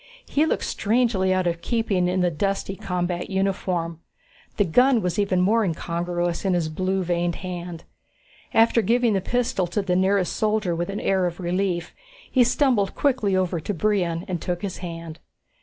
[0.25, 3.99] He looked strangely out of keeping in the dusty combat uniform.
[4.57, 7.83] The gun was even more incongruous in his blue veined hand.
[8.51, 11.93] After giving the pistol to the nearest soldier with an air of relief,
[12.31, 15.19] he stumbled quickly over to Brion and took his hand.